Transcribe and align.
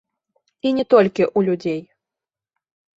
І 0.69 0.71
не 0.79 0.85
толькі 0.95 1.23
ў 1.37 1.53
людзей. 1.53 1.79